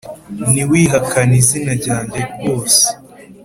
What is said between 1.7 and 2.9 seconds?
ryanjye rwose